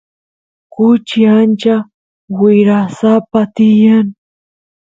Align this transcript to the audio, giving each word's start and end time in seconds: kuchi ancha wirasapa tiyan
kuchi 0.73 1.19
ancha 1.39 1.75
wirasapa 2.39 3.39
tiyan 3.55 4.07